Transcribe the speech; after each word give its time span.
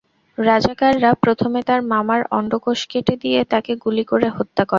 রাজাকাররা 0.37 1.11
প্রথমে 1.23 1.59
তাঁর 1.67 1.81
মামার 1.91 2.21
অণ্ডকোষ 2.31 2.79
কেটে 2.87 3.15
দিয়ে 3.23 3.39
তাঁকে 3.51 3.73
গুলি 3.83 4.03
করে 4.03 4.27
হত্যা 4.29 4.63
করে। 4.63 4.69